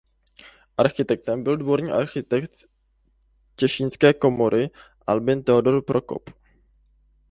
Architektem 0.77 1.43
byl 1.43 1.57
dvorní 1.57 1.91
architekt 1.91 2.67
těšínské 3.55 4.13
komory 4.13 4.69
Albin 5.07 5.43
Theodor 5.43 5.81
Prokop. 5.83 6.29